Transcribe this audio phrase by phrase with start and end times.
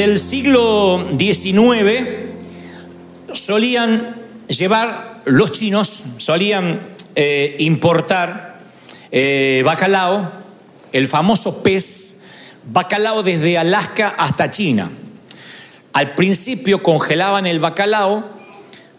[0.00, 2.02] el siglo XIX
[3.32, 4.16] solían
[4.48, 6.80] llevar, los chinos solían
[7.14, 8.60] eh, importar
[9.12, 10.32] eh, bacalao,
[10.92, 12.20] el famoso pez
[12.64, 14.90] bacalao desde Alaska hasta China.
[15.92, 18.24] Al principio congelaban el bacalao,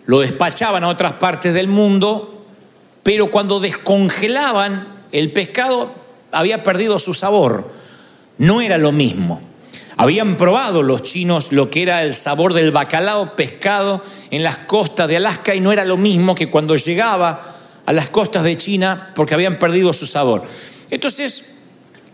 [0.05, 2.45] lo despachaban a otras partes del mundo,
[3.01, 5.93] pero cuando descongelaban el pescado
[6.31, 7.71] había perdido su sabor,
[8.37, 9.50] no era lo mismo.
[10.01, 15.07] Habían probado los chinos lo que era el sabor del bacalao pescado en las costas
[15.07, 19.11] de Alaska y no era lo mismo que cuando llegaba a las costas de China
[19.13, 20.43] porque habían perdido su sabor.
[20.89, 21.51] Entonces,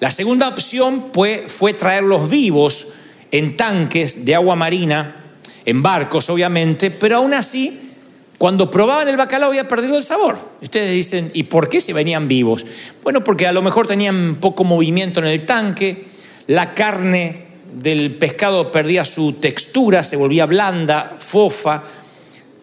[0.02, 2.90] la segunda opción fue, traerlos vivos
[3.32, 5.24] en tanques de agua marina,
[5.64, 7.94] en barcos obviamente, pero aún así,
[8.38, 10.38] cuando probaban el bacalao había perdido el sabor.
[10.62, 12.66] Ustedes dicen, ¿y por qué se venían vivos?
[13.02, 16.08] Bueno, porque a lo mejor tenían poco movimiento en el tanque,
[16.48, 21.84] la carne del pescado perdía su textura, se volvía blanda, fofa,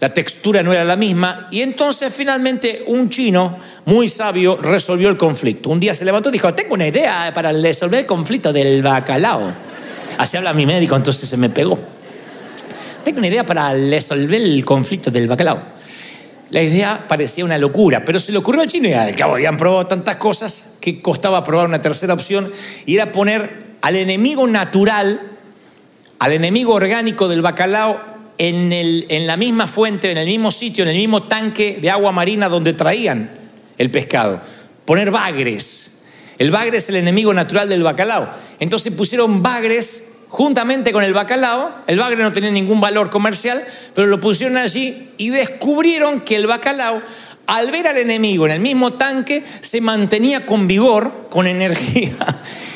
[0.01, 5.17] la textura no era la misma, y entonces finalmente un chino muy sabio resolvió el
[5.17, 5.71] conflicto.
[5.71, 9.53] Un día se levantó y dijo, tengo una idea para resolver el conflicto del bacalao.
[10.19, 11.79] Así habla mi médico, entonces se me pegó.
[13.05, 15.63] Tengo una idea para resolver el conflicto del bacalao.
[16.51, 19.57] La idea parecía una locura, pero se le ocurrió al chino y al cabo habían
[19.57, 22.53] probado tantas cosas que costaba probar una tercera opción
[22.85, 25.21] y era poner al enemigo natural,
[26.19, 28.01] al enemigo orgánico del bacalao
[28.39, 31.91] en, el, en la misma fuente, en el mismo sitio, en el mismo tanque de
[31.91, 33.31] agua marina donde traían
[33.77, 34.41] el pescado.
[34.87, 35.99] Poner bagres.
[36.39, 38.31] El bagre es el enemigo natural del bacalao.
[38.59, 41.71] Entonces pusieron bagres juntamente con el bacalao.
[41.87, 46.47] El bagre no tenía ningún valor comercial, pero lo pusieron allí y descubrieron que el
[46.47, 47.03] bacalao,
[47.47, 52.17] al ver al enemigo en el mismo tanque, se mantenía con vigor, con energía.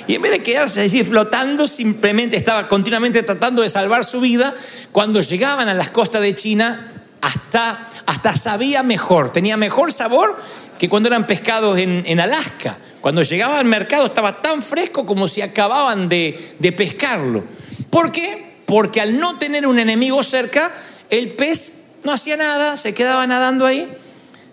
[0.09, 4.55] Y en vez de quedarse allí flotando, simplemente estaba continuamente tratando de salvar su vida.
[4.91, 10.37] Cuando llegaban a las costas de China, hasta, hasta sabía mejor, tenía mejor sabor
[10.79, 12.79] que cuando eran pescados en, Alaska.
[13.03, 17.45] Cuando llegaba al mercado estaba tan fresco como si acababan de, de pescarlo.
[17.91, 18.63] ¿Por qué?
[18.65, 20.73] Porque al no tener un enemigo cerca,
[21.11, 23.93] el pez no hacía nada, se quedaba nadando ahí,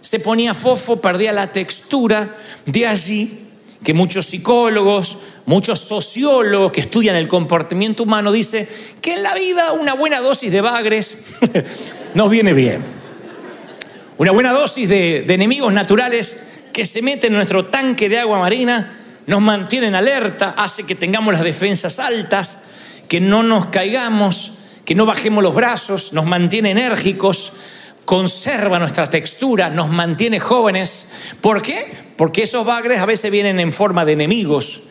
[0.02, 2.36] se ponía fofo, perdía la textura.
[2.66, 3.45] De allí
[3.86, 8.68] que muchos psicólogos, muchos sociólogos que estudian el comportamiento humano dicen
[9.00, 11.20] que en la vida una buena dosis de bagres
[12.16, 12.84] nos viene bien.
[14.18, 16.38] Una buena dosis de, enemigos naturales
[16.74, 21.34] que se meten en nuestro tanque de agua marina nos mantienen alerta, hace que tengamos
[21.34, 22.64] las defensas altas,
[23.08, 24.54] que no nos caigamos,
[24.84, 27.54] que no bajemos los brazos, nos mantiene enérgicos,
[28.04, 31.08] conserva nuestra textura, nos mantiene jóvenes.
[31.40, 32.05] ¿Por qué?
[32.16, 34.84] Porque esos bagres a veces vienen en forma de enemigos,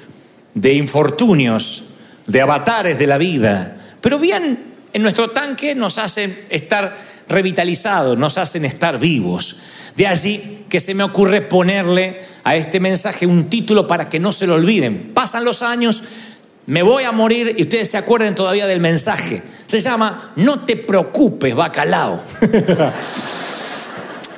[0.55, 1.85] de infortunios,
[2.27, 3.77] de avatares de la vida.
[4.01, 6.97] Pero bien, en nuestro tanque nos hacen estar
[7.29, 9.57] revitalizados, nos hacen estar vivos.
[9.97, 14.33] De allí que se me ocurre ponerle a este mensaje un título para que no
[14.33, 15.13] se lo olviden.
[15.15, 16.03] Pasan los años,
[16.67, 19.43] me voy a morir y ustedes se acuerden todavía del mensaje.
[19.67, 22.23] Se llama No te preocupes, bacalao.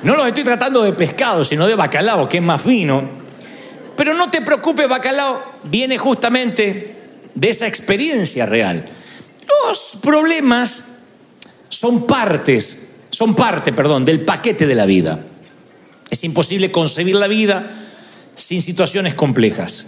[0.03, 3.09] no lo estoy tratando de pescado, sino de bacalao, que es más fino.
[3.95, 6.95] Pero no te preocupes, bacalao, viene justamente
[7.33, 8.85] de esa experiencia real.
[9.65, 10.83] Los problemas
[11.69, 15.19] son partes, son parte, perdón, del paquete de la vida.
[16.09, 17.69] Es imposible concebir la vida
[18.35, 19.87] sin situaciones complejas,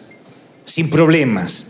[0.66, 1.66] sin problemas,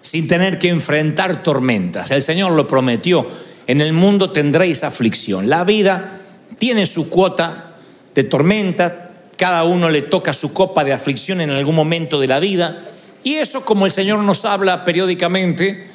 [0.00, 2.10] sin tener que enfrentar tormentas.
[2.10, 3.26] El Señor lo prometió,
[3.66, 5.48] en el mundo tendréis aflicción.
[5.48, 6.20] La vida
[6.58, 7.73] tiene su cuota
[8.14, 12.40] de tormenta, cada uno le toca su copa de aflicción en algún momento de la
[12.40, 12.84] vida,
[13.22, 15.86] y eso como el Señor nos habla periódicamente,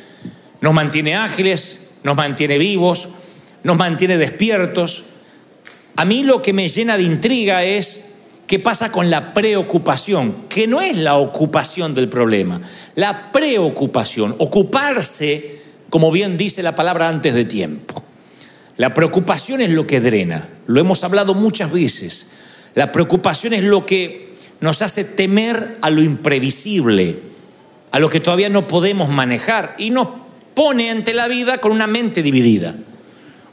[0.61, 3.09] nos mantiene ágiles, nos mantiene vivos,
[3.63, 5.03] nos mantiene despiertos.
[5.95, 8.09] A mí lo que me llena de intriga es
[8.49, 10.47] ¿Qué pasa con la preocupación?
[10.49, 12.59] Que no es la ocupación del problema,
[12.95, 15.61] la preocupación, ocuparse,
[15.91, 18.03] como bien dice la palabra, antes de tiempo.
[18.79, 22.27] La preocupación es lo que drena, lo hemos hablado muchas veces.
[22.75, 27.19] La preocupación es lo que nos hace temer a lo imprevisible,
[27.91, 30.07] a lo que todavía no podemos manejar y nos
[30.53, 32.73] pone ante la vida con una mente dividida.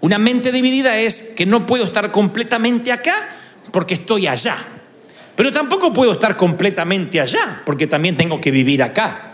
[0.00, 3.28] Una mente dividida es que no puedo estar completamente acá
[3.72, 4.56] porque estoy allá.
[5.34, 9.32] Pero tampoco puedo estar completamente allá, porque también tengo que vivir acá.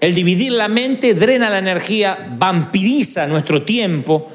[0.00, 4.30] El dividir la mente drena la energía, vampiriza nuestro tiempo,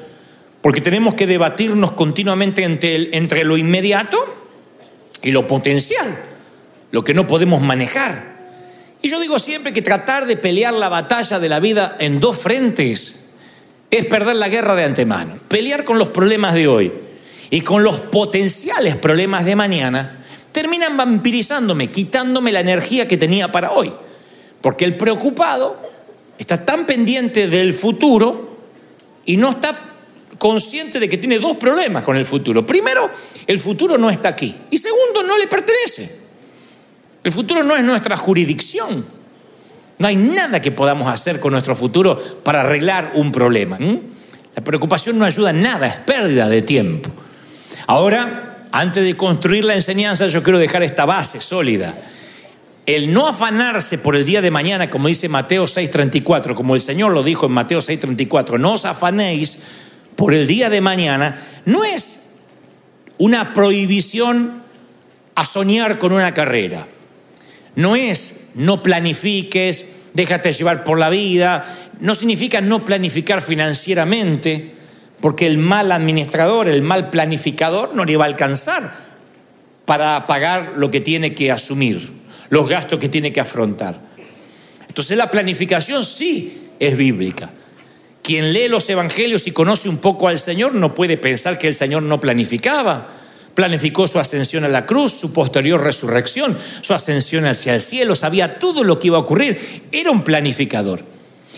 [0.62, 4.18] porque tenemos que debatirnos continuamente entre, entre lo inmediato
[5.22, 6.18] y lo potencial,
[6.90, 8.30] lo que no podemos manejar.
[9.02, 12.36] Y yo digo siempre que tratar de pelear la batalla de la vida en dos
[12.38, 13.26] frentes
[13.90, 15.38] es perder la guerra de antemano.
[15.48, 16.92] Pelear con los problemas de hoy
[17.48, 20.18] y con los potenciales problemas de mañana
[20.52, 23.92] terminan vampirizándome, quitándome la energía que tenía para hoy.
[24.60, 25.80] Porque el preocupado
[26.38, 28.58] está tan pendiente del futuro
[29.24, 29.89] y no está
[30.40, 32.64] consciente de que tiene dos problemas con el futuro.
[32.64, 33.10] Primero,
[33.46, 34.56] el futuro no está aquí.
[34.70, 36.16] Y segundo, no le pertenece.
[37.22, 39.04] El futuro no es nuestra jurisdicción.
[39.98, 43.78] No hay nada que podamos hacer con nuestro futuro para arreglar un problema.
[44.56, 47.10] La preocupación no ayuda en nada, es pérdida de tiempo.
[47.86, 51.98] Ahora, antes de construir la enseñanza, yo quiero dejar esta base sólida.
[52.86, 57.12] El no afanarse por el día de mañana, como dice Mateo 6:34, como el Señor
[57.12, 59.58] lo dijo en Mateo 6:34, no os afanéis
[60.20, 61.34] por el día de mañana,
[61.64, 62.32] no es
[63.16, 64.62] una prohibición
[65.34, 66.86] a soñar con una carrera.
[67.74, 74.74] No es no planifiques, déjate llevar por la vida, no significa no planificar financieramente,
[75.22, 78.92] porque el mal administrador, el mal planificador no le va a alcanzar
[79.86, 82.12] para pagar lo que tiene que asumir,
[82.50, 83.98] los gastos que tiene que afrontar.
[84.86, 87.48] Entonces la planificación sí es bíblica.
[88.30, 91.74] Quien lee los evangelios y conoce un poco al Señor no puede pensar que el
[91.74, 93.08] Señor no planificaba.
[93.56, 98.60] Planificó su ascensión a la cruz, su posterior resurrección, su ascensión hacia el cielo, sabía
[98.60, 99.82] todo lo que iba a ocurrir.
[99.90, 101.04] Era un planificador.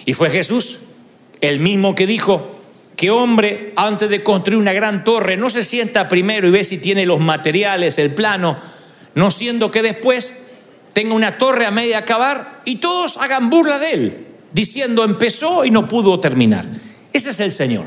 [0.06, 0.78] Y fue Jesús,
[1.42, 2.58] el mismo que dijo,
[2.96, 6.78] que hombre antes de construir una gran torre no se sienta primero y ve si
[6.78, 8.56] tiene los materiales, el plano,
[9.14, 10.36] no siendo que después
[10.94, 15.70] tenga una torre a media acabar y todos hagan burla de él, diciendo empezó y
[15.70, 16.66] no pudo terminar.
[17.12, 17.86] Ese es el Señor,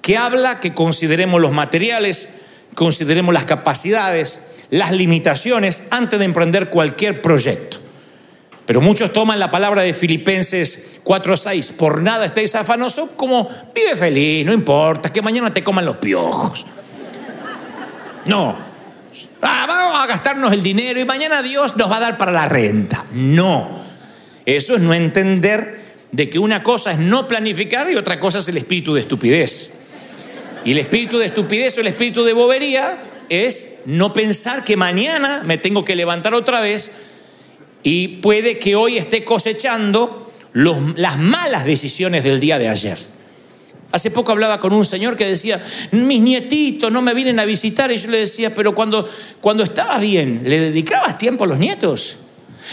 [0.00, 2.28] que habla que consideremos los materiales,
[2.74, 4.40] consideremos las capacidades,
[4.70, 7.78] las limitaciones antes de emprender cualquier proyecto.
[8.66, 14.46] Pero muchos toman la palabra de Filipenses 4:6, por nada estéis afanosos, como vive feliz,
[14.46, 16.64] no importa, que mañana te coman los piojos.
[18.24, 18.56] No,
[19.42, 22.48] ah, vamos a gastarnos el dinero y mañana Dios nos va a dar para la
[22.48, 23.04] renta.
[23.12, 23.68] No,
[24.46, 25.81] eso es no entender
[26.12, 29.70] de que una cosa es no planificar y otra cosa es el espíritu de estupidez.
[30.64, 35.42] Y el espíritu de estupidez o el espíritu de bobería es no pensar que mañana
[35.44, 36.90] me tengo que levantar otra vez
[37.82, 42.98] y puede que hoy esté cosechando las malas decisiones del día de ayer.
[43.90, 45.62] Hace poco hablaba con un señor que decía,
[45.92, 49.08] mis nietitos no me vienen a visitar y yo le decía, pero cuando,
[49.40, 52.18] cuando estabas bien, ¿le dedicabas tiempo a los nietos?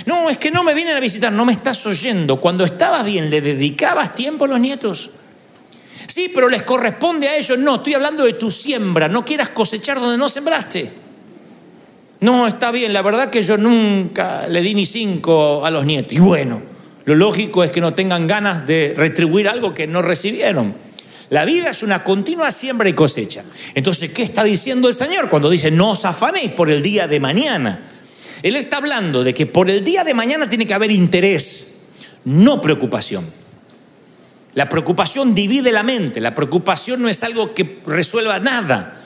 [0.06, 2.40] No, es que no me vienen a visitar, no me estás oyendo.
[2.40, 5.12] Cuando estabas bien, ¿le dedicabas tiempo a los nietos?
[6.08, 7.58] Sí, pero les corresponde a ellos.
[7.58, 9.08] No, estoy hablando de tu siembra.
[9.08, 10.92] No quieras cosechar donde no sembraste.
[12.22, 16.12] No, está bien, la verdad que yo nunca le di ni cinco a los nietos.
[16.12, 16.62] Y bueno,
[17.06, 20.76] lo lógico es que no tengan ganas de retribuir algo que no recibieron.
[21.30, 23.44] La vida es una continua siembra y cosecha.
[23.76, 27.20] Entonces, ¿qué está diciendo el Señor cuando dice no os afanéis por el día de
[27.20, 27.84] mañana?
[28.44, 31.76] Él está hablando de que por el día de mañana tiene que haber interés,
[32.26, 33.26] no preocupación.
[34.54, 39.02] La preocupación divide la mente, la preocupación no es algo que resuelva nada.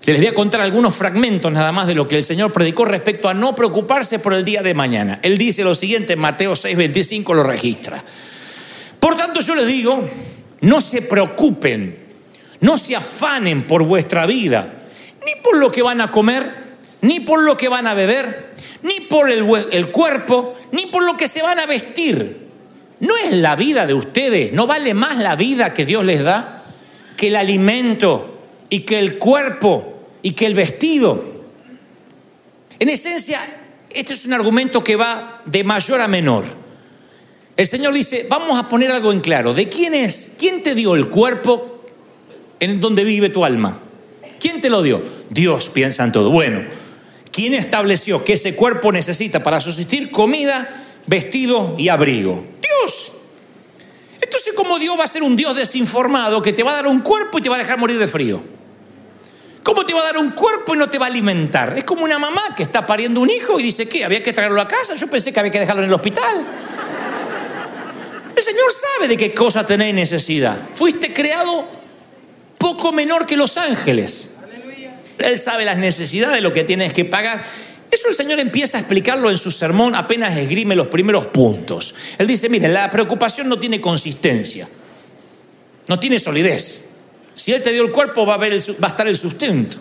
[0.00, 2.84] Se les voy a contar algunos fragmentos nada más de lo que el Señor predicó
[2.84, 5.18] respecto a no preocuparse por el día de mañana.
[5.22, 8.02] Él dice lo siguiente, Mateo 6, 25 lo registra.
[9.00, 10.08] Por tanto yo les digo,
[10.60, 11.98] no se preocupen,
[12.60, 14.72] no se afanen por vuestra vida,
[15.26, 16.67] ni por lo que van a comer,
[17.08, 21.26] ni por lo que van a beber, ni por el, cuerpo, ni por lo que
[21.26, 22.48] se van a vestir.
[23.00, 24.52] ¿No es la vida de ustedes?
[24.52, 26.66] ¿No vale más la vida que Dios les da
[27.16, 31.24] que el alimento y que el cuerpo y que el vestido.
[32.78, 33.40] En esencia,
[33.88, 36.44] este es un argumento que va de mayor a menor.
[37.56, 39.54] El Señor dice, vamos a poner algo en claro.
[39.54, 40.34] ¿De quién es?
[40.38, 41.86] ¿Quién te dio el cuerpo
[42.60, 43.80] en donde vive tu alma?
[44.38, 45.02] ¿Quién te lo dio?
[45.30, 46.30] Dios piensa en todo.
[46.30, 46.64] Bueno,
[47.38, 52.44] ¿quién estableció que ese cuerpo necesita para subsistir comida, vestido y abrigo?
[52.60, 53.12] Dios.
[54.20, 56.98] Entonces, ¿cómo Dios va a ser un Dios desinformado que te va a dar un
[56.98, 58.40] cuerpo y te va a dejar morir de frío?
[59.62, 61.78] ¿Cómo te va a dar un cuerpo y no te va a alimentar?
[61.78, 64.04] Es como una mamá que está pariendo un hijo y dice, ¿qué?
[64.04, 64.96] ¿Había que traerlo a casa?
[64.96, 66.44] Yo pensé que había que dejarlo en el hospital.
[68.34, 70.58] El Señor sabe de qué cosa tenéis necesidad.
[70.72, 71.68] Fuiste creado
[72.58, 74.30] poco menor que los ángeles.
[75.18, 77.44] Él sabe las necesidades, lo que tienes que pagar.
[77.90, 81.94] Eso el Señor empieza a explicarlo en su sermón apenas esgrime los primeros puntos.
[82.18, 84.68] Él dice, miren, la preocupación no tiene consistencia,
[85.86, 86.84] no tiene solidez.
[87.34, 89.78] Si Él te dio el cuerpo, va a, haber el, va a estar el sustento.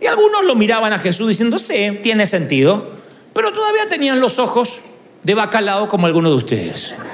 [0.00, 2.92] Y algunos lo miraban a Jesús diciendo, sí, tiene sentido,
[3.32, 4.80] pero todavía tenían los ojos
[5.22, 6.94] de bacalao como alguno de ustedes.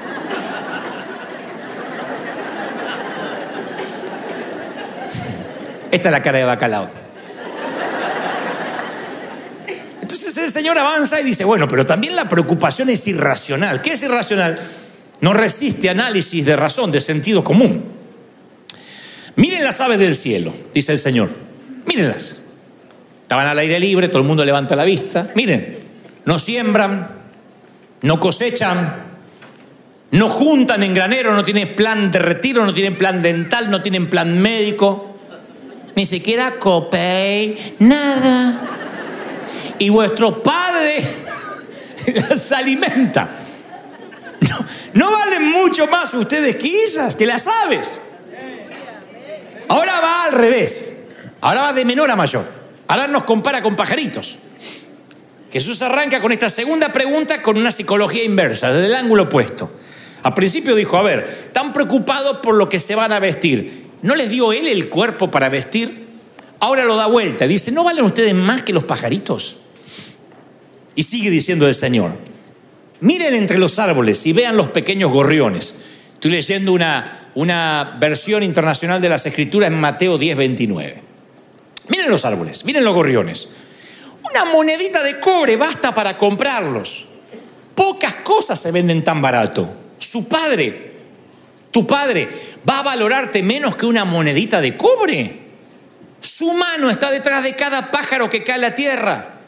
[5.91, 7.00] Esta es la cara de bacalao.
[10.41, 13.81] El Señor avanza y dice, bueno, pero también la preocupación es irracional.
[13.81, 14.59] ¿Qué es irracional?
[15.21, 17.83] No resiste análisis de razón, de sentido común.
[19.35, 21.29] Miren las aves del cielo, dice el Señor.
[21.85, 22.39] Mírenlas.
[23.23, 25.31] Estaban al aire libre, todo el mundo levanta la vista.
[25.35, 25.77] Miren,
[26.25, 27.07] no siembran,
[28.01, 28.93] no cosechan,
[30.11, 34.09] no juntan en granero, no tienen plan de retiro, no tienen plan dental, no tienen
[34.09, 35.17] plan médico,
[35.95, 38.80] ni siquiera copay, nada.
[39.81, 41.03] Y vuestro padre
[42.29, 43.31] las alimenta.
[44.93, 47.89] No, valen mucho más ustedes ellas, que las aves.
[49.69, 50.87] Ahora va al revés.
[51.41, 52.45] Ahora va de menor a mayor.
[52.87, 54.37] Ahora nos compara con pajaritos.
[55.51, 59.71] Jesús arranca con esta segunda pregunta con una psicología inversa, desde el ángulo opuesto.
[60.21, 63.87] Al principio dijo, a ver, están preocupados por lo que se van a vestir.
[64.03, 66.07] ¿No les dio él el cuerpo para vestir?
[66.59, 67.47] Ahora lo da vuelta.
[67.47, 69.57] Dice, ¿no valen ustedes más que los pajaritos?
[71.01, 72.11] Y sigue diciendo el Señor,
[72.99, 75.73] miren entre los árboles y vean los pequeños gorriones.
[76.13, 81.01] Estoy leyendo una, una versión internacional de las Escrituras en Mateo 10, 29.
[81.87, 83.49] Miren los árboles, miren los gorriones.
[84.29, 87.07] Una monedita de cobre basta para comprarlos.
[87.73, 89.73] Pocas cosas se venden tan barato.
[89.97, 90.97] Su padre,
[91.71, 92.29] tu padre,
[92.69, 95.39] va a valorarte menos que una monedita de cobre.
[96.19, 99.40] Su mano está detrás de cada pájaro que cae a la tierra.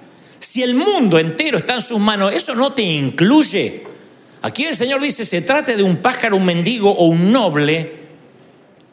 [0.54, 3.82] Si el mundo entero está en sus manos, eso no te incluye.
[4.44, 7.92] Aquí el Señor dice, se trate de un pájaro, un mendigo o un noble,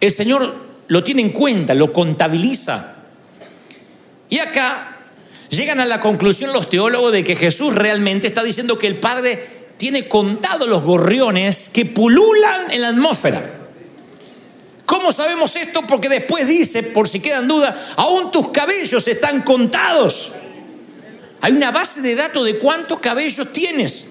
[0.01, 0.55] el Señor
[0.89, 2.95] lo tiene en cuenta, lo contabiliza.
[4.31, 5.01] Y acá
[5.51, 9.47] llegan a la conclusión los teólogos de que Jesús realmente está diciendo que el Padre
[9.77, 13.45] tiene contado los gorriones que pululan en la atmósfera.
[14.87, 15.83] ¿Cómo sabemos esto?
[15.87, 20.33] Porque después dice, por si quedan dudas, aún tus cabellos están contados.
[21.41, 24.07] Hay una base de datos de cuántos cabellos tienes,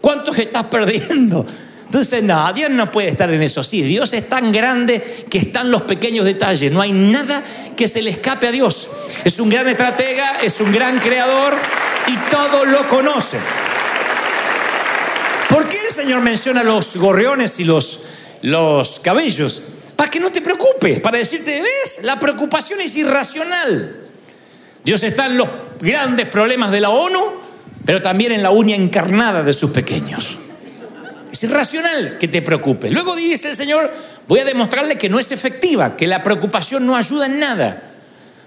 [0.00, 1.46] cuántos estás perdiendo.
[1.86, 3.62] Entonces, no, Dios no puede estar en eso.
[3.62, 6.72] Sí, Dios es tan grande que están los pequeños detalles.
[6.72, 7.42] No hay nada
[7.76, 8.88] que se le escape a Dios.
[9.24, 11.54] Es un gran estratega, es un gran creador
[12.08, 13.38] y todo lo conoce.
[15.48, 18.00] ¿Por qué el Señor menciona los gorriones y los,
[18.42, 19.62] los cabellos?
[19.94, 22.00] Para que no te preocupes, para decirte, ¿ves?
[22.02, 24.08] La preocupación es irracional.
[24.84, 25.48] Dios está en los
[25.80, 27.20] grandes problemas de la ONU,
[27.84, 30.38] pero también en la uña encarnada de sus pequeños.
[31.30, 32.90] Es irracional que te preocupe.
[32.90, 33.92] Luego dice el Señor,
[34.26, 37.82] voy a demostrarle que no es efectiva, que la preocupación no ayuda en nada.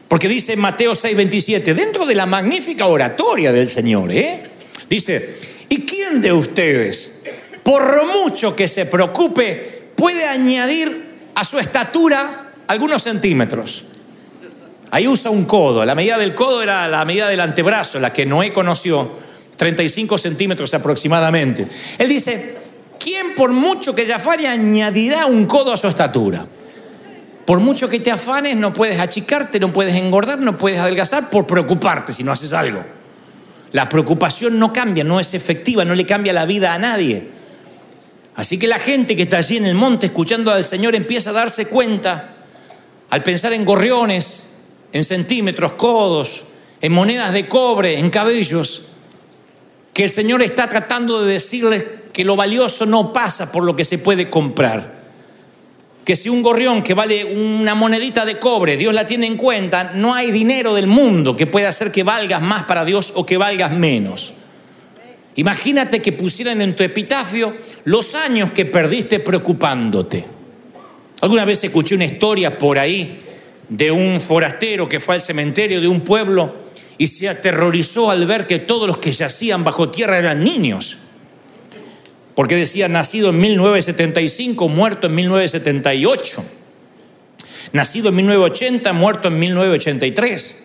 [0.08, 4.50] Porque dice Mateo 6:27, dentro de la magnífica oratoria del Señor, ¿eh?
[4.90, 5.38] dice,
[5.70, 7.20] ¿y quién de ustedes,
[7.64, 13.86] por mucho que se preocupe, puede añadir a su estatura algunos centímetros?
[14.92, 18.26] Ahí usa un codo, la medida del codo era la medida del antebrazo, la que
[18.26, 19.10] Noé conoció,
[19.56, 21.68] 35 centímetros aproximadamente.
[21.98, 22.56] Él dice,
[23.00, 26.46] ¿quién por mucho que te afane añadirá un codo a su estatura?
[27.46, 31.46] Por mucho que te afanes, no puedes achicarte, no puedes engordar, no puedes adelgazar por
[31.46, 32.84] preocuparte si no haces algo.
[33.72, 37.30] La preocupación no cambia, no es efectiva, no le cambia la vida a nadie.
[38.36, 41.34] Así que la gente que está allí en el monte escuchando al Señor empieza a
[41.34, 42.30] darse cuenta,
[43.10, 44.49] al pensar en gorriones,
[44.92, 46.46] en centímetros, codos,
[46.82, 48.84] en monedas de cobre, en cabellos,
[49.94, 53.84] que el Señor está tratando de decirles que lo valioso no pasa por lo que
[53.84, 55.00] se puede comprar.
[56.06, 59.92] Que si un gorrión que vale una monedita de cobre, Dios la tiene en cuenta,
[59.94, 63.38] no hay dinero del mundo que pueda hacer que valgas más para Dios o que
[63.38, 64.34] valgas menos.
[65.36, 67.54] Imagínate que pusieran en tu epitafio
[67.86, 70.26] los años que perdiste preocupándote.
[71.22, 73.29] Alguna vez escuché una historia por ahí
[73.70, 76.56] de un forastero que fue al cementerio de un pueblo
[76.98, 80.98] y se aterrorizó al ver que todos los que yacían bajo tierra eran niños
[82.40, 86.42] porque decía nacido en 1975, muerto en 1978.
[87.74, 90.56] Nacido en 1980, muerto en 1983.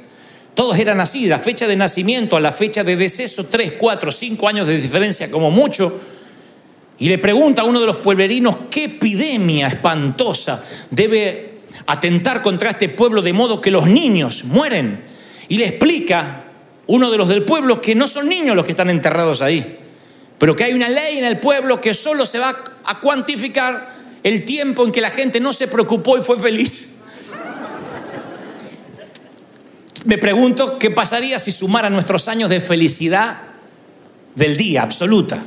[0.54, 4.46] Todos eran así, la fecha de nacimiento a la fecha de deceso, tres, cuatro, cinco
[4.46, 6.00] años de diferencia como mucho.
[7.00, 11.53] Y le pregunta a uno de los pueblerinos qué epidemia espantosa debe
[11.86, 15.04] atentar contra este pueblo de modo que los niños mueren.
[15.48, 16.44] Y le explica
[16.86, 19.78] uno de los del pueblo que no son niños los que están enterrados ahí,
[20.38, 24.44] pero que hay una ley en el pueblo que solo se va a cuantificar el
[24.44, 26.90] tiempo en que la gente no se preocupó y fue feliz.
[30.04, 33.38] Me pregunto qué pasaría si sumara nuestros años de felicidad
[34.34, 35.42] del día absoluta.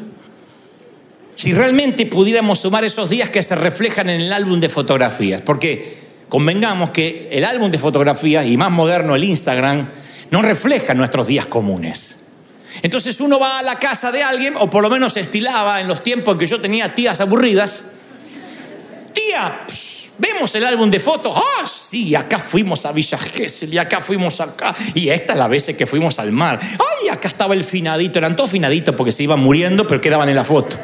[1.35, 5.43] Si realmente pudiéramos sumar esos días que se reflejan en el álbum de fotografías.
[5.43, 9.89] Porque convengamos que el álbum de fotografías y más moderno el Instagram
[10.31, 12.19] no refleja nuestros días comunes.
[12.81, 16.03] Entonces uno va a la casa de alguien, o por lo menos estilaba en los
[16.03, 17.83] tiempos en que yo tenía tías aburridas.
[19.13, 19.61] Tía,
[20.17, 21.35] vemos el álbum de fotos.
[21.35, 24.75] Ah, sí, acá fuimos a Villa Gesell y acá fuimos acá.
[24.93, 26.59] Y esta es la vez que fuimos al mar.
[26.61, 28.19] Ay, acá estaba el finadito.
[28.19, 30.77] Eran todos finaditos porque se iban muriendo, pero quedaban en la foto.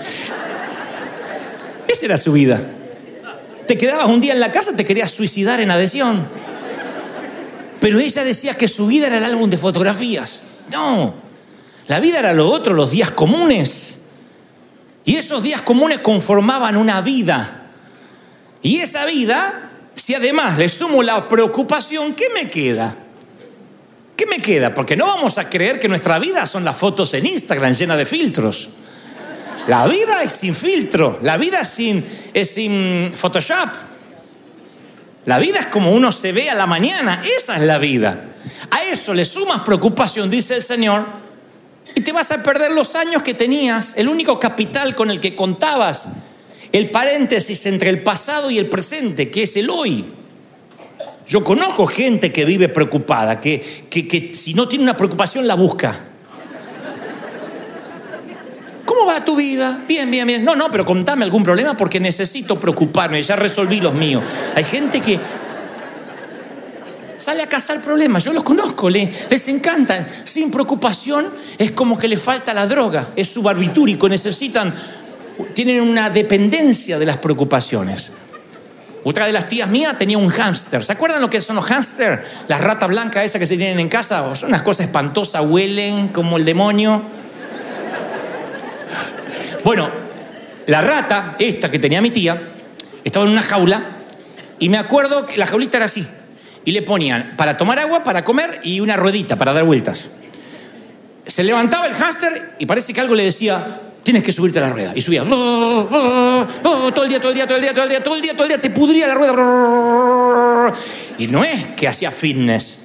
[1.87, 2.59] Esa era su vida.
[3.67, 6.25] Te quedabas un día en la casa, te querías suicidar en adhesión.
[7.79, 10.41] Pero ella decía que su vida era el álbum de fotografías.
[10.71, 11.13] No,
[11.87, 13.97] la vida era lo otro, los días comunes.
[15.05, 17.69] Y esos días comunes conformaban una vida.
[18.61, 22.95] Y esa vida, si además le sumo la preocupación, ¿qué me queda?
[24.15, 24.73] ¿Qué me queda?
[24.73, 28.05] Porque no vamos a creer que nuestra vida son las fotos en Instagram llenas de
[28.05, 28.69] filtros.
[29.67, 32.03] La vida es sin filtro, la vida es sin,
[32.33, 33.69] es sin Photoshop.
[35.25, 38.25] La vida es como uno se ve a la mañana, esa es la vida.
[38.69, 41.05] A eso le sumas preocupación, dice el Señor,
[41.95, 45.33] y te vas a perder los años que tenías, el único capital con el que
[45.33, 46.09] contabas,
[46.73, 50.05] el paréntesis entre el pasado y el presente, que es el hoy.
[51.25, 55.55] Yo conozco gente que vive preocupada, que, que, que si no tiene una preocupación la
[55.55, 56.12] busca.
[59.03, 59.81] ¿Cómo va tu vida?
[59.85, 60.45] Bien, bien, bien.
[60.45, 63.21] No, no, pero contame algún problema porque necesito preocuparme.
[63.21, 64.23] Ya resolví los míos.
[64.55, 65.19] Hay gente que
[67.17, 68.23] sale a cazar problemas.
[68.23, 70.07] Yo los conozco, les, les encanta.
[70.23, 73.09] Sin preocupación es como que le falta la droga.
[73.17, 74.07] Es subarbitúrico.
[74.07, 74.73] Necesitan,
[75.53, 78.13] tienen una dependencia de las preocupaciones.
[79.03, 80.81] Otra de las tías mías tenía un hámster.
[80.81, 82.23] ¿Se acuerdan lo que son los hámster?
[82.47, 84.33] Las ratas blancas esas que se tienen en casa.
[84.33, 87.21] Son unas cosas espantosas, huelen como el demonio.
[89.63, 89.89] Bueno,
[90.67, 92.41] la rata, esta que tenía mi tía,
[93.03, 93.81] estaba en una jaula
[94.59, 96.05] y me acuerdo que la jaulita era así.
[96.65, 100.11] Y le ponían para tomar agua, para comer y una ruedita para dar vueltas.
[101.25, 104.69] Se levantaba el hámster y parece que algo le decía, tienes que subirte a la
[104.69, 104.91] rueda.
[104.95, 105.23] Y subía.
[105.23, 108.33] todo el día, todo el día, todo el día, todo el día, todo el día,
[108.33, 110.73] todo el día, te pudría la rueda.
[111.17, 112.81] Y no es que hacía fitness.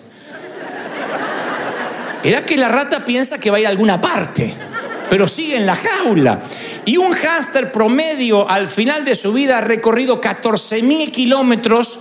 [2.23, 4.68] Era que la rata piensa que va a ir a alguna parte
[5.11, 6.41] pero sigue en la jaula.
[6.85, 11.99] Y un hámster promedio al final de su vida ha recorrido 14 mil kilómetros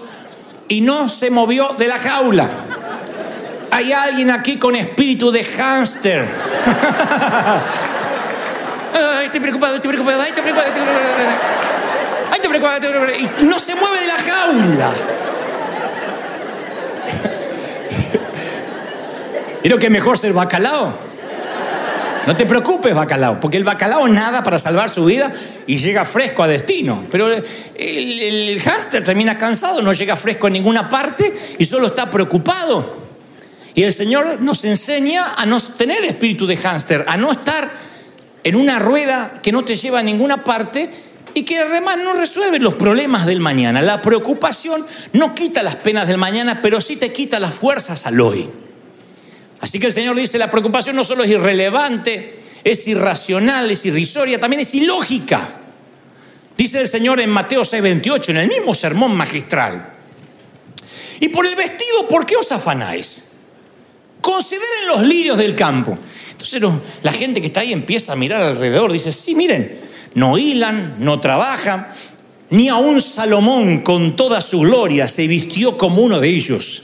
[0.68, 2.50] y no se movió de la jaula.
[3.72, 6.26] Hay alguien aquí con espíritu de hámster.
[8.94, 11.18] Ay, estoy preocupado, estoy preocupado, ay, estoy preocupado, estoy preocupado.
[12.30, 13.42] Ay, estoy preocupado, estoy preocupado.
[13.44, 14.92] Y no se mueve de la jaula.
[19.64, 21.07] ¿Y que mejor ser bacalao?
[22.28, 25.34] No te preocupes, bacalao, porque el bacalao nada para salvar su vida
[25.66, 27.06] y llega fresco a destino.
[27.10, 33.08] Pero el, hámster termina cansado, no llega fresco en ninguna parte y solo está preocupado.
[33.76, 37.72] Y el Señor nos enseña a no tener espíritu de hámster, a no estar
[38.44, 40.90] en una rueda que no te lleva a ninguna parte
[41.34, 43.82] y que además no resuelve los problemas del mañana.
[43.82, 48.20] La preocupación no quita las penas del mañana, pero sí te quita las fuerzas al
[48.20, 48.50] hoy.
[49.60, 54.40] Así que el Señor dice, la preocupación no solo es irrelevante, es irracional, es irrisoria,
[54.40, 55.62] también es ilógica.
[56.58, 59.94] Dice el Señor en Mateo 6:28, en el mismo sermón magistral.
[61.20, 63.24] Y por el vestido, ¿por qué os afanáis?
[64.22, 65.98] Consideren los lirios del campo.
[66.32, 66.62] Entonces
[67.04, 69.80] la gente que está ahí empieza a mirar alrededor, dice, sí, miren,
[70.14, 71.88] no hilan, no trabajan,
[72.50, 76.84] ni aun Salomón con toda su gloria se vistió como uno de ellos.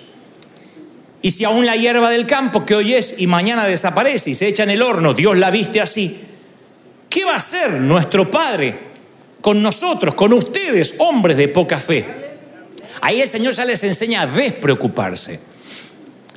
[1.23, 4.45] Y si aún la hierba del campo que hoy es y mañana desaparece y se
[4.45, 6.19] echa en el horno, Dios la viste así,
[7.09, 8.77] ¿qué va a hacer nuestro Padre
[9.39, 12.05] con nosotros, con ustedes, hombres de poca fe?
[12.99, 15.39] Ahí el Señor ya les enseña a despreocuparse,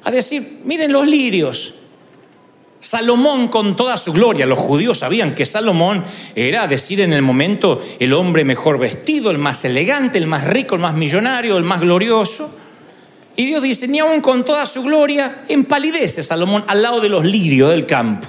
[0.04, 1.74] a decir, miren los lirios.
[2.78, 6.04] Salomón con toda su gloria, los judíos sabían que Salomón
[6.36, 10.76] era, decir en el momento, el hombre mejor vestido, el más elegante, el más rico,
[10.76, 12.65] el más millonario, el más glorioso.
[13.36, 17.24] Y Dios dice, ni aún con toda su gloria, empalidece Salomón al lado de los
[17.24, 18.26] lirios del campo.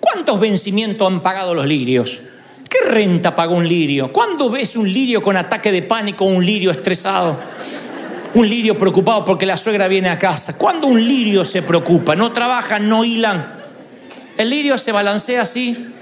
[0.00, 2.22] ¿Cuántos vencimientos han pagado los lirios?
[2.68, 4.12] ¿Qué renta pagó un lirio?
[4.12, 7.38] ¿Cuándo ves un lirio con ataque de pánico, un lirio estresado?
[8.32, 10.56] Un lirio preocupado porque la suegra viene a casa.
[10.56, 12.16] ¿Cuándo un lirio se preocupa?
[12.16, 13.60] No trabajan, no hilan.
[14.38, 15.92] El lirio se balancea así,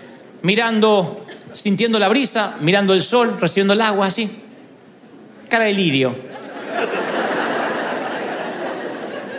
[0.43, 4.31] mirando, sintiendo la brisa, mirando el sol, recibiendo el agua así.
[5.49, 6.15] Cara de lirio.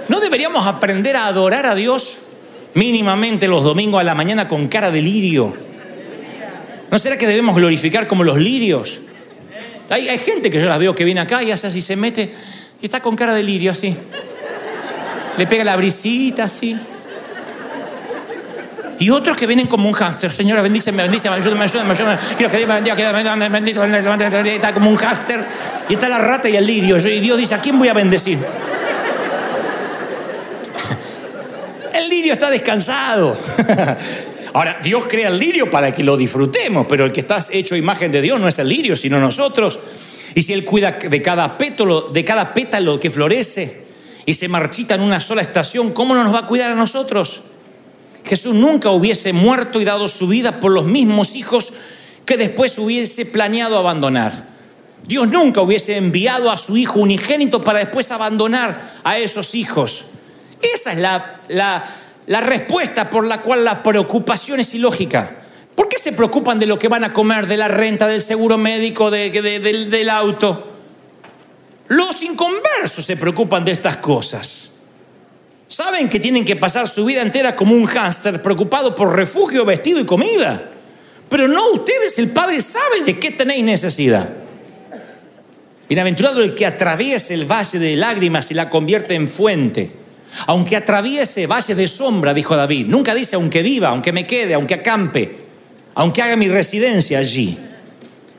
[0.10, 2.20] ¿No deberíamos aprender a adorar a Dios
[2.76, 5.56] mínimamente los domingos a la mañana con cara de lirio?
[6.92, 9.02] ¿No será que debemos glorificar como los lirios?
[9.90, 12.32] Hay, gente que yo la veo que viene acá y hace así, se mete
[12.80, 13.96] Y está con cara de lirio así.
[15.36, 16.78] Le pega la brisita así.
[19.00, 20.32] Y otros que vienen como un hámster.
[20.32, 22.20] Señora, bendíceme, bendíceme, ayúdame, ayúdame, ayúdame.
[22.38, 24.56] Quiero que Dios me bendiga, me.
[24.56, 25.44] Está como un hámster.
[25.90, 26.98] Y está la rata y el lirio.
[26.98, 28.38] Y Dios dice, ¿a quién voy a bendecir?
[32.00, 33.38] El lirio está descansado.
[34.54, 38.10] Ahora, Dios crea el lirio para que lo disfrutemos, pero el que está hecho imagen
[38.10, 39.78] de Dios no es el lirio, sino nosotros.
[40.34, 43.84] Y si Él cuida de cada pétalo, de cada pétalo que florece
[44.26, 47.42] y se marchita en una sola estación, ¿cómo no nos va a cuidar a nosotros?
[48.24, 51.74] Jesús nunca hubiese muerto y dado su vida por los mismos hijos
[52.26, 54.48] que después hubiese planeado abandonar.
[55.06, 60.06] Dios nunca hubiese enviado a su hijo unigénito para después abandonar a esos hijos.
[60.62, 61.42] Esa es la,
[62.28, 65.38] la, respuesta por la cual la preocupación es ilógica.
[65.76, 68.58] ¿Por qué se preocupan de lo que van a comer, de la renta, del seguro
[68.58, 70.68] médico, del, del auto?
[71.88, 74.72] Los inconversos se preocupan de estas cosas.
[75.68, 80.00] Saben que tienen que pasar su vida entera como un hámster preocupado por refugio, vestido
[80.00, 80.72] y comida.
[81.30, 84.30] Pero no ustedes, el Padre sabe de qué tenéis necesidad.
[85.88, 89.92] Bienaventurado el que atraviese el valle de lágrimas y la convierte en fuente.
[90.48, 92.88] Aunque atraviese valle de sombra, dijo David.
[92.88, 95.38] Nunca dice aunque viva, aunque me quede, aunque acampe,
[95.96, 97.58] aunque haga mi residencia allí.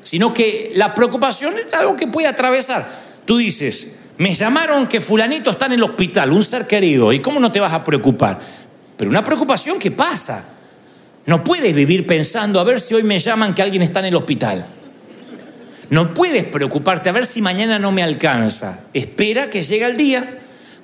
[0.02, 2.88] Sino que la preocupación es algo que puede atravesar.
[3.24, 7.40] Tú dices, me llamaron que fulanito está en el hospital, un ser querido, ¿y cómo
[7.40, 8.38] no te vas a preocupar?
[8.96, 10.44] Pero una preocupación que pasa.
[11.26, 14.16] No puedes vivir pensando a ver si hoy me llaman que alguien está en el
[14.16, 14.66] hospital.
[15.90, 18.80] No puedes preocuparte a ver si mañana no me alcanza.
[18.94, 20.38] Espera que llegue el día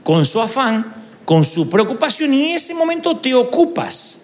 [0.06, 0.86] con su afán,
[1.24, 4.18] con su preocupación y en ese momento te ocupas.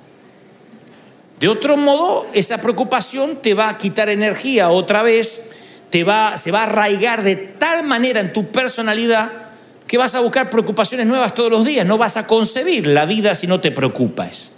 [1.40, 5.48] De otro modo, esa preocupación te va a quitar energía otra vez
[6.04, 9.32] va, se va a arraigar de tal manera en tu personalidad
[9.88, 11.84] que vas a buscar preocupaciones nuevas todos los días.
[11.84, 14.52] No vas a concebir la vida si no te preocupas.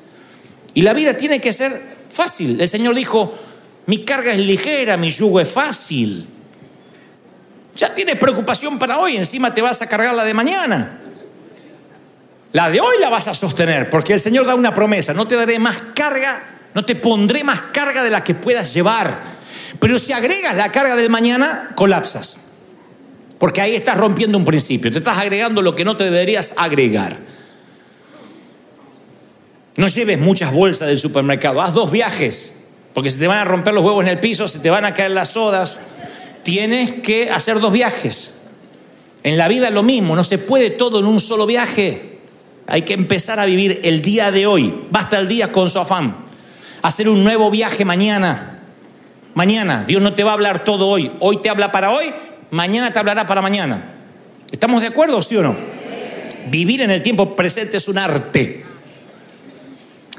[0.74, 2.60] Y la vida tiene que ser fácil.
[2.60, 3.32] El Señor dijo,
[3.86, 6.26] mi carga es ligera, mi yugo es fácil.
[7.74, 11.00] Ya tienes preocupación para hoy, encima te vas a cargar la de mañana.
[12.54, 15.34] La de hoy la vas a sostener, porque el Señor da una promesa, no te
[15.34, 19.22] daré más carga, no te pondré más carga de la que puedas llevar.
[19.80, 22.38] Pero si agregas la carga del mañana, colapsas.
[23.40, 27.16] Porque ahí estás rompiendo un principio, te estás agregando lo que no te deberías agregar.
[29.76, 32.54] No lleves muchas bolsas del supermercado, haz dos viajes,
[32.92, 34.94] porque se te van a romper los huevos en el piso, se te van a
[34.94, 35.80] caer las sodas.
[36.44, 38.30] Tienes que hacer dos viajes.
[39.24, 42.13] En la vida lo mismo, no se puede todo en un solo viaje.
[42.66, 44.74] Hay que empezar a vivir el día de hoy.
[44.90, 46.16] Basta el día con su afán.
[46.82, 48.54] Hacer un nuevo viaje mañana
[49.34, 49.84] mañana.
[49.86, 51.10] Dios no te va a hablar todo hoy.
[51.20, 52.12] Hoy te habla para hoy,
[52.50, 53.92] mañana te hablará para mañana.
[54.50, 55.56] ¿Estamos de acuerdo, sí o no?
[56.50, 58.64] Vivir en el tiempo presente es un arte.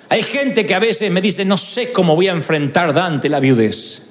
[0.09, 3.39] Hay gente que a veces me dice, no sé cómo voy a enfrentar Dante la
[3.39, 4.03] viudez.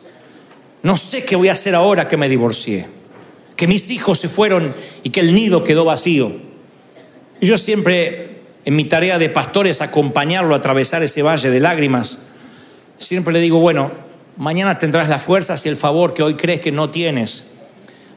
[0.83, 2.87] No sé qué voy a hacer ahora que me divorcié.
[3.57, 6.33] Que mis hijos se fueron y que el nido quedó vacío.
[7.41, 12.19] Yo siempre, en mi tarea de pastor es acompañarlo a atravesar ese valle de lágrimas.
[12.97, 13.93] Siempre le digo, bueno,
[14.37, 17.45] Mañana tendrás las fuerzas y el favor que hoy crees que no tienes.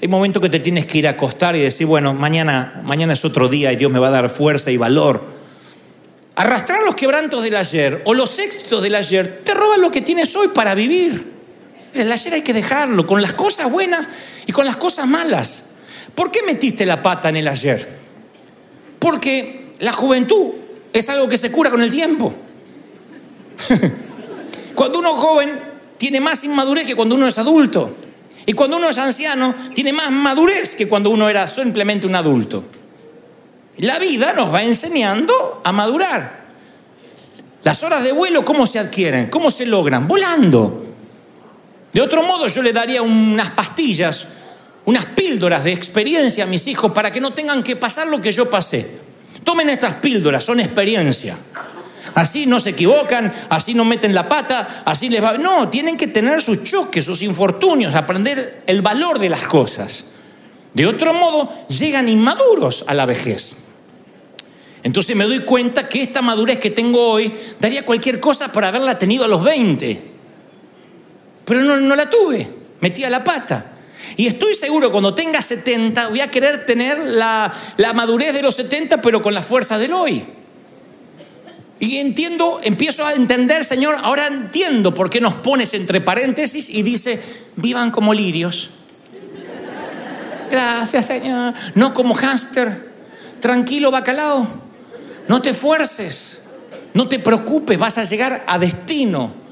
[0.01, 3.23] Hay momentos que te tienes que ir a acostar y decir, bueno, mañana, mañana es
[3.23, 5.23] otro día y Dios me va a dar fuerza y valor.
[6.36, 10.36] Arrastrar los quebrantos del ayer o los éxitos del ayer te roban lo que tienes
[10.36, 11.34] hoy para vivir.
[11.93, 14.10] El ayer hay que dejarlo con las cosas buenas
[14.47, 15.65] y con las cosas malas.
[16.15, 17.96] ¿Por qué metiste la pata en el ayer?
[18.99, 20.51] Porque la juventud
[20.93, 22.33] es algo que se cura con el tiempo.
[24.75, 25.60] Cuando uno es joven
[25.97, 27.95] tiene más inmadurez que cuando uno es adulto.
[28.45, 32.63] Y cuando uno es anciano, tiene más madurez que cuando uno era simplemente un adulto.
[33.77, 36.45] La vida nos va enseñando a madurar.
[37.63, 39.27] Las horas de vuelo, ¿cómo se adquieren?
[39.27, 40.07] ¿Cómo se logran?
[40.07, 40.86] Volando.
[41.91, 44.25] De otro modo, yo le daría unas pastillas,
[44.88, 48.32] unas píldoras de experiencia a mis hijos para que no tengan que pasar lo que
[48.32, 48.88] yo pasé.
[49.43, 51.36] Tomen estas píldoras, son experiencia.
[52.15, 55.38] Así no se equivocan, así no meten la pata, así les va.
[55.38, 60.06] No, tienen que tener sus choques, sus infortunios, aprender el valor de las cosas.
[60.73, 63.58] De otro modo, llegan inmaduros a la vejez.
[64.84, 68.97] Entonces me doy cuenta que esta madurez que tengo hoy daría cualquier cosa por haberla
[68.97, 70.02] tenido a los 20.
[71.43, 72.47] Pero no, la tuve,
[72.80, 73.73] metí a la pata.
[74.15, 78.56] Y estoy seguro cuando tenga 70 voy a querer tener la, la madurez de los
[78.56, 80.24] 70, pero con la fuerza del hoy.
[81.80, 86.82] Y entiendo, empiezo a entender, Señor, ahora entiendo por qué nos pones entre paréntesis y
[86.82, 87.22] dice,
[87.56, 88.72] vivan como lirios.
[90.50, 91.54] Gracias, Señor.
[91.76, 92.88] No como hámster.
[93.39, 94.48] Tranquilo, bacalao.
[95.28, 96.41] No te esfuerces.
[96.93, 99.46] No te preocupes, vas a llegar a destino.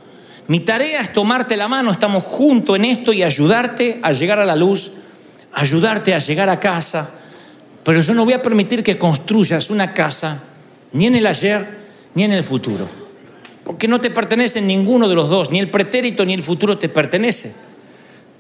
[0.48, 4.46] Mi tarea es tomarte la mano, estamos juntos en esto y ayudarte a llegar a
[4.46, 4.92] la luz,
[5.54, 7.10] ayudarte a llegar a casa.
[7.84, 10.44] Pero yo no voy a permitir que construyas una casa
[10.92, 11.68] ni en el ayer
[12.14, 12.88] ni en el futuro.
[13.64, 16.90] Porque no te pertenece ninguno de los dos, ni el pretérito ni el futuro te
[16.90, 17.54] pertenece.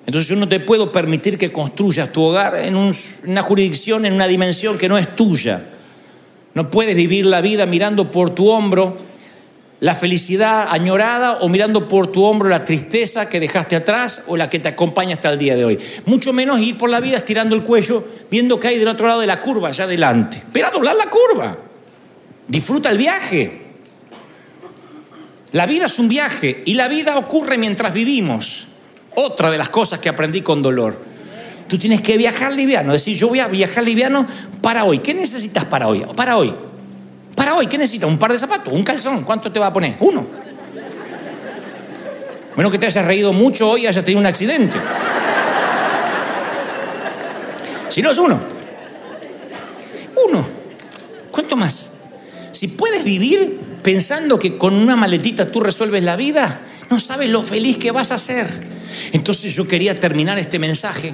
[0.06, 4.28] Entonces yo no te puedo permitir que construyas tu hogar en una jurisdicción, en una
[4.28, 5.66] dimensión que no es tuya.
[6.54, 8.98] No puedes vivir la vida mirando por tu hombro
[9.82, 14.50] la felicidad añorada o mirando por tu hombro la tristeza que dejaste atrás o la
[14.50, 15.80] que te acompaña hasta el día de hoy.
[16.06, 19.20] Mucho menos ir por la vida estirando el cuello, viendo que hay del otro lado
[19.20, 20.38] de la curva, allá adelante.
[20.38, 21.58] Espera doblar la curva.
[22.48, 23.62] Disfruta el viaje.
[25.52, 28.68] La vida es un viaje y la vida ocurre mientras vivimos.
[29.16, 31.00] Otra de las cosas que aprendí con dolor.
[31.68, 34.28] Tú tienes que viajar liviano, decir, yo voy a viajar liviano
[34.62, 35.00] para hoy.
[35.00, 36.06] ¿Qué necesitas para hoy?
[36.16, 36.54] Para hoy.
[37.36, 38.10] Para hoy, ¿qué necesitas?
[38.10, 38.74] ¿Un par de zapatos?
[38.74, 39.24] ¿Un calzón?
[39.24, 39.98] ¿Cuánto te va a poner?
[40.00, 40.26] Uno.
[42.56, 44.78] Menos que te hayas reído mucho hoy y hayas tenido un accidente.
[47.90, 48.40] Si no es uno.
[50.28, 50.48] Uno.
[51.32, 51.90] ¿Cuánto más?
[52.54, 57.44] Si puedes vivir pensando que con una maletita tú resuelves la vida, no sabes lo
[57.44, 58.48] feliz que vas a ser.
[59.12, 61.14] Entonces yo quería terminar este mensaje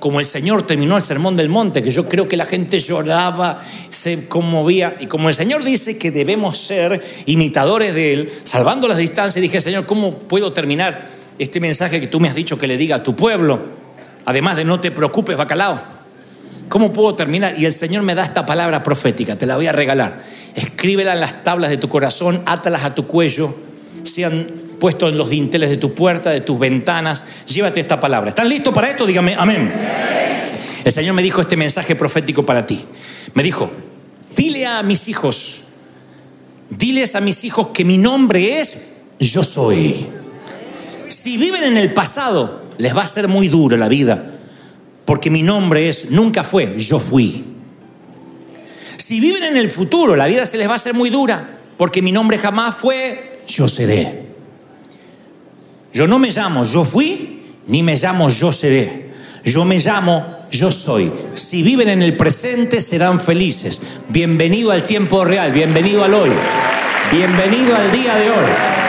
[0.00, 3.62] como el Señor terminó el sermón del monte, que yo creo que la gente lloraba,
[3.90, 8.98] se conmovía, y como el Señor dice que debemos ser imitadores de Él, salvando las
[8.98, 11.06] distancias, dije, Señor, ¿cómo puedo terminar
[11.38, 13.60] este mensaje que tú me has dicho que le diga a tu pueblo?
[14.24, 15.80] Además de no te preocupes, bacalao.
[16.70, 17.58] ¿Cómo puedo terminar?
[17.58, 20.22] Y el Señor me da esta palabra profética, te la voy a regalar.
[20.54, 23.54] Escríbela en las tablas de tu corazón, átalas a tu cuello,
[24.04, 24.46] sean
[24.80, 27.24] puesto en los dinteles de tu puerta, de tus ventanas.
[27.46, 28.30] Llévate esta palabra.
[28.30, 29.06] ¿Están listos para esto?
[29.06, 29.72] Dígame, amén.
[30.82, 32.84] El Señor me dijo este mensaje profético para ti.
[33.34, 33.70] Me dijo,
[34.34, 35.62] dile a mis hijos,
[36.68, 38.88] diles a mis hijos que mi nombre es
[39.20, 40.06] yo soy.
[41.08, 44.38] Si viven en el pasado, les va a ser muy dura la vida,
[45.04, 47.44] porque mi nombre es nunca fue, yo fui.
[48.96, 52.00] Si viven en el futuro, la vida se les va a hacer muy dura, porque
[52.00, 54.29] mi nombre jamás fue, yo seré.
[55.92, 59.10] Yo no me llamo yo fui, ni me llamo yo seré.
[59.44, 61.10] Yo me llamo yo soy.
[61.34, 63.80] Si viven en el presente serán felices.
[64.08, 66.30] Bienvenido al tiempo real, bienvenido al hoy,
[67.10, 68.79] bienvenido al día de hoy.